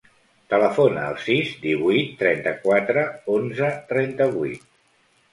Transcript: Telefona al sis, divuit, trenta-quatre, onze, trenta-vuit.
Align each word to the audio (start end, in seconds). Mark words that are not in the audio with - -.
Telefona 0.51 1.01
al 1.09 1.17
sis, 1.25 1.51
divuit, 1.65 2.15
trenta-quatre, 2.21 3.03
onze, 3.35 3.69
trenta-vuit. 3.93 4.65